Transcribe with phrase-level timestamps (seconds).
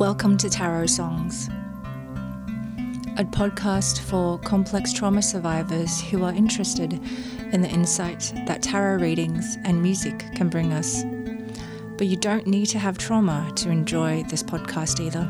[0.00, 1.48] Welcome to Tarot Songs,
[3.18, 6.94] a podcast for complex trauma survivors who are interested
[7.52, 11.04] in the insight that tarot readings and music can bring us.
[11.98, 15.28] But you don't need to have trauma to enjoy this podcast either.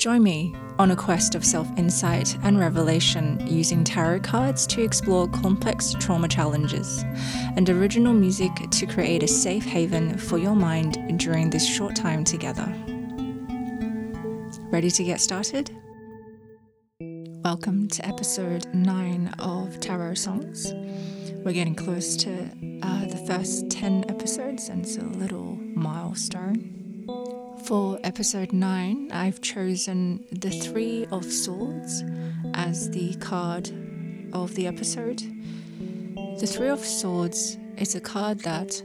[0.00, 5.28] Join me on a quest of self insight and revelation using tarot cards to explore
[5.28, 7.04] complex trauma challenges
[7.54, 12.24] and original music to create a safe haven for your mind during this short time
[12.24, 12.64] together.
[14.70, 15.70] Ready to get started?
[17.44, 20.72] Welcome to episode 9 of Tarot Songs.
[21.44, 22.48] We're getting close to
[22.82, 26.79] uh, the first 10 episodes, and it's a little milestone.
[27.64, 32.02] For episode 9, I've chosen the Three of Swords
[32.54, 33.70] as the card
[34.32, 35.22] of the episode.
[36.40, 38.82] The Three of Swords is a card that,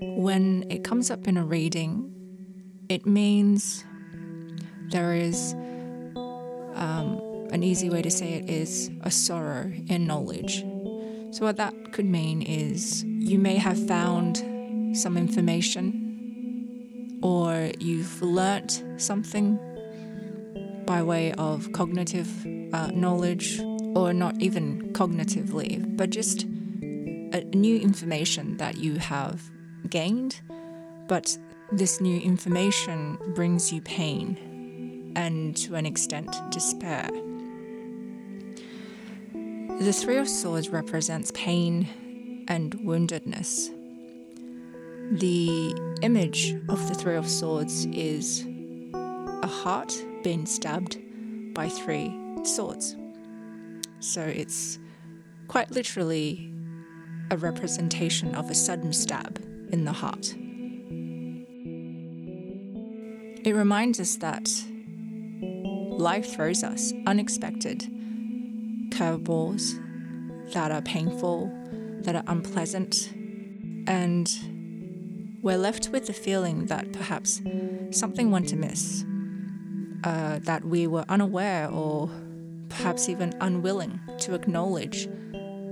[0.00, 2.12] when it comes up in a reading,
[2.88, 3.84] it means
[4.90, 5.54] there is
[6.74, 10.60] um, an easy way to say it is a sorrow in knowledge.
[11.30, 14.38] So, what that could mean is you may have found
[14.96, 16.05] some information
[17.22, 19.58] or you've learnt something
[20.86, 22.28] by way of cognitive
[22.72, 23.60] uh, knowledge,
[23.94, 29.50] or not even cognitively, but just a new information that you have
[29.88, 30.40] gained,
[31.08, 31.36] but
[31.72, 37.08] this new information brings you pain and to an extent despair.
[39.80, 43.75] The Three of Swords represents pain and woundedness.
[45.12, 45.72] The
[46.02, 48.44] image of the Three of Swords is
[48.92, 50.98] a heart being stabbed
[51.54, 52.96] by three swords.
[54.00, 54.80] So it's
[55.46, 56.52] quite literally
[57.30, 59.38] a representation of a sudden stab
[59.70, 60.34] in the heart.
[63.46, 64.50] It reminds us that
[65.40, 67.88] life throws us unexpected
[68.90, 69.80] curveballs
[70.52, 71.48] that are painful,
[72.02, 73.12] that are unpleasant,
[73.86, 74.55] and
[75.46, 77.40] we're left with the feeling that perhaps
[77.92, 79.04] something went amiss,
[80.02, 82.10] uh, that we were unaware or
[82.68, 85.06] perhaps even unwilling to acknowledge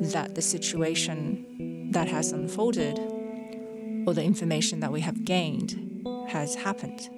[0.01, 3.01] that the situation that has unfolded
[4.07, 7.09] or the information that we have gained has happened.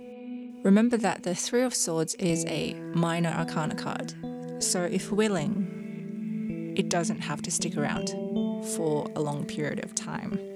[0.62, 4.14] Remember that the Three of Swords is a minor arcana card,
[4.60, 8.08] so if willing, it doesn't have to stick around
[8.74, 10.55] for a long period of time.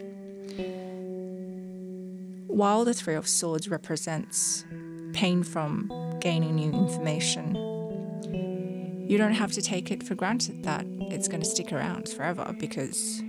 [2.50, 4.64] While the Three of Swords represents
[5.12, 7.54] pain from gaining new information,
[9.08, 12.52] you don't have to take it for granted that it's going to stick around forever
[12.58, 13.22] because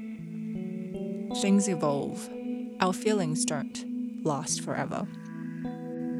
[1.39, 2.27] things evolve.
[2.79, 5.07] Our feelings don't last forever.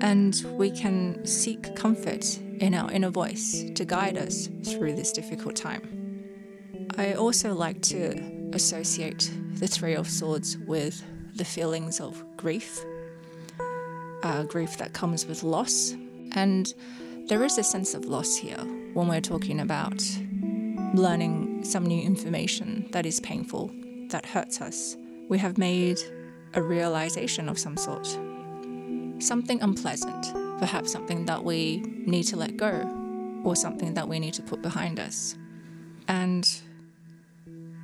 [0.02, 5.56] And we can seek comfort in our inner voice to guide us through this difficult
[5.56, 6.28] time.
[6.98, 11.04] I also like to associate the Three of Swords with
[11.36, 12.84] the feelings of grief
[14.24, 15.96] uh, grief that comes with loss.
[16.34, 16.74] And
[17.28, 20.02] there is a sense of loss here when we're talking about
[20.94, 23.72] learning some new information that is painful,
[24.10, 24.98] that hurts us.
[25.30, 26.00] We have made
[26.54, 28.06] a realization of some sort,
[29.20, 34.34] something unpleasant, perhaps something that we need to let go, or something that we need
[34.34, 35.36] to put behind us.
[36.08, 36.50] And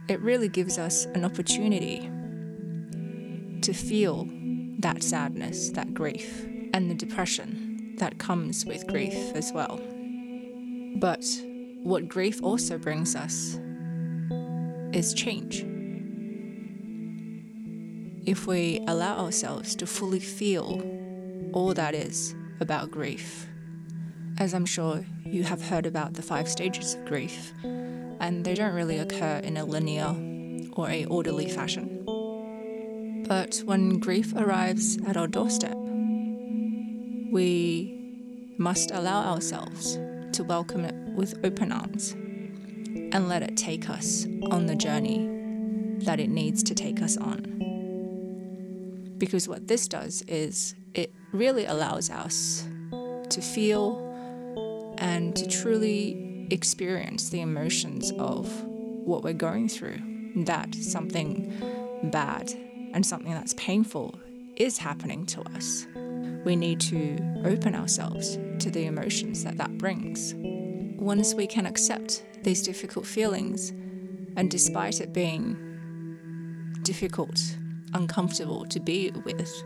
[0.09, 2.09] it really gives us an opportunity
[3.61, 4.27] to feel
[4.79, 9.79] that sadness, that grief, and the depression that comes with grief as well.
[10.97, 11.25] But
[11.83, 13.59] what grief also brings us
[14.93, 15.65] is change.
[18.25, 20.81] If we allow ourselves to fully feel
[21.53, 23.47] all that is about grief,
[24.37, 28.73] as I'm sure you have heard about the five stages of grief, and they don't
[28.73, 30.15] really occur in a linear
[30.73, 31.96] or a orderly fashion.
[33.27, 35.75] But when grief arrives at our doorstep,
[37.29, 37.93] we
[38.57, 39.99] must allow ourselves
[40.31, 45.27] to welcome it with open arms and let it take us on the journey
[46.05, 47.55] that it needs to take us on.
[49.17, 52.65] Because what this does is it really allows us
[53.29, 59.99] to feel and to truly experience the emotions of what we're going through.
[60.45, 61.51] That something
[62.11, 62.53] bad
[62.97, 64.19] and something that's painful
[64.55, 65.85] is happening to us.
[66.45, 70.33] We need to open ourselves to the emotions that that brings.
[70.99, 73.69] Once we can accept these difficult feelings,
[74.35, 77.39] and despite it being difficult,
[77.93, 79.63] uncomfortable to be with,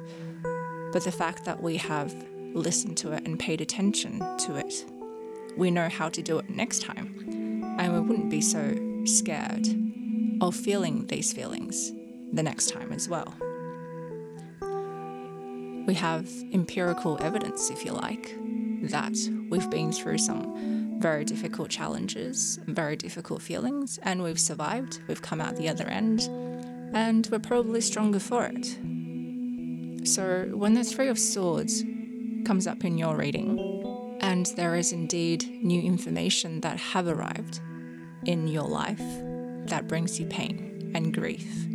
[0.92, 2.14] but the fact that we have
[2.54, 4.74] listened to it and paid attention to it,
[5.56, 7.16] we know how to do it next time.
[7.80, 9.70] And we wouldn't be so scared
[10.42, 11.94] of feeling these feelings
[12.34, 13.34] the next time as well.
[15.88, 18.38] We have empirical evidence, if you like,
[18.84, 19.18] that
[19.50, 25.02] we've been through some very difficult challenges, very difficult feelings, and we've survived.
[25.08, 26.22] We've come out the other end,
[26.94, 28.66] and we're probably stronger for it.
[30.08, 31.84] So, when the Three of Swords
[32.46, 37.60] comes up in your reading, and there is indeed new information that have arrived
[38.26, 39.02] in your life
[39.66, 41.68] that brings you pain and grief,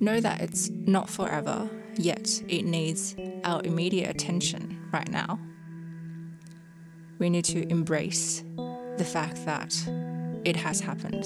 [0.00, 3.14] know that it's not forever, yet it needs
[3.44, 5.38] our immediate attention right now.
[7.18, 8.42] We need to embrace
[8.96, 9.74] the fact that
[10.44, 11.24] it has happened.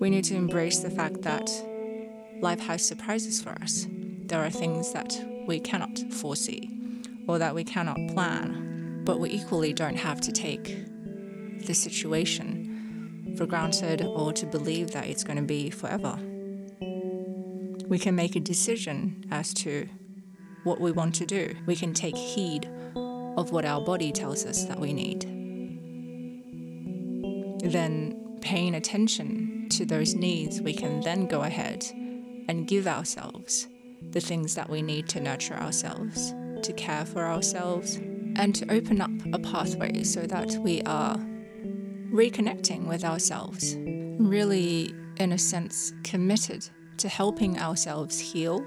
[0.00, 1.50] We need to embrace the fact that
[2.40, 3.86] life has surprises for us
[4.28, 6.70] there are things that we cannot foresee
[7.26, 10.84] or that we cannot plan, but we equally don't have to take
[11.66, 16.18] the situation for granted or to believe that it's going to be forever.
[17.88, 19.88] We can make a decision as to
[20.64, 21.56] what we want to do.
[21.64, 25.22] We can take heed of what our body tells us that we need.
[27.62, 31.86] Then, paying attention to those needs, we can then go ahead
[32.48, 33.68] and give ourselves
[34.10, 37.96] the things that we need to nurture ourselves, to care for ourselves,
[38.36, 41.16] and to open up a pathway so that we are
[42.12, 48.64] reconnecting with ourselves, really, in a sense, committed to helping ourselves heal,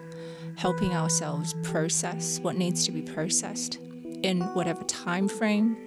[0.56, 3.78] helping ourselves process what needs to be processed
[4.24, 5.78] in whatever time frame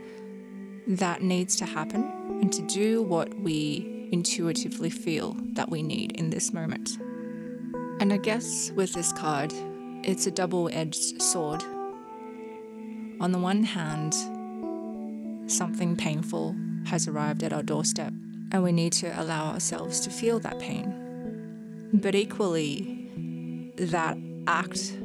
[0.87, 2.05] that needs to happen,
[2.41, 6.99] and to do what we intuitively feel that we need in this moment.
[8.01, 9.53] And I guess with this card,
[10.03, 11.63] it's a double edged sword.
[13.21, 14.15] On the one hand,
[15.51, 16.55] something painful
[16.87, 18.13] has arrived at our doorstep,
[18.53, 21.04] and we need to allow ourselves to feel that pain.
[21.95, 23.09] But equally,
[23.77, 24.99] that act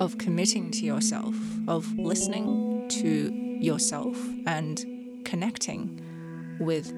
[0.00, 1.34] of committing to yourself,
[1.68, 4.16] of listening to yourself
[4.46, 4.84] and
[5.24, 6.90] connecting with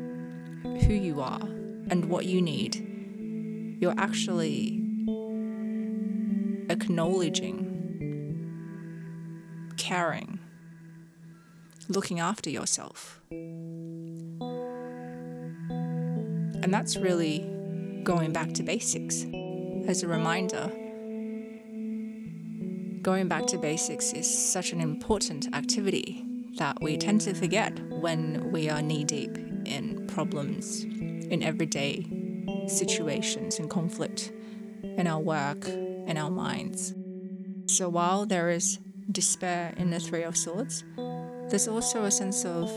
[0.62, 4.80] who you are and what you need, you're actually
[6.70, 7.64] acknowledging,
[9.76, 10.38] caring,
[11.88, 13.20] looking after yourself.
[16.62, 17.55] And that's really
[18.06, 19.26] going back to basics.
[19.88, 20.70] As a reminder,
[23.02, 26.24] going back to basics is such an important activity
[26.56, 32.06] that we tend to forget when we are knee deep in problems, in everyday
[32.68, 34.30] situations and conflict,
[34.84, 36.94] in our work, in our minds.
[37.66, 38.78] So while there is
[39.10, 40.84] despair in the Three of Swords,
[41.48, 42.70] there's also a sense of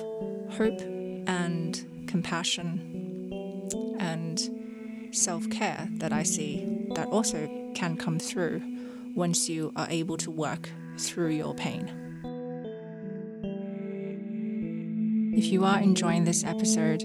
[0.57, 0.81] hope
[1.27, 2.97] and compassion
[3.99, 4.58] and
[5.11, 8.61] self care that I see that also can come through
[9.15, 11.95] once you are able to work through your pain.
[15.35, 17.03] If you are enjoying this episode,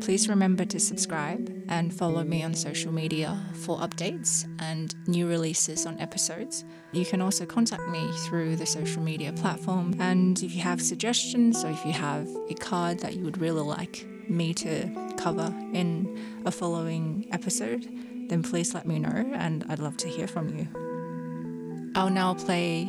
[0.00, 5.86] Please remember to subscribe and follow me on social media for updates and new releases
[5.86, 6.64] on episodes.
[6.92, 9.94] You can also contact me through the social media platform.
[9.98, 13.60] And if you have suggestions or if you have a card that you would really
[13.60, 17.86] like me to cover in a following episode,
[18.28, 21.92] then please let me know and I'd love to hear from you.
[21.94, 22.84] I'll now play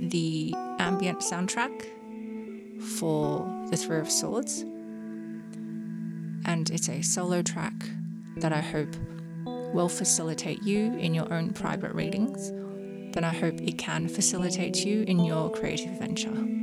[0.00, 1.84] the ambient soundtrack
[2.98, 4.64] for The Three of Swords
[6.46, 7.74] and it's a solo track
[8.36, 8.94] that I hope
[9.44, 12.50] will facilitate you in your own private readings,
[13.12, 16.59] then I hope it can facilitate you in your creative venture.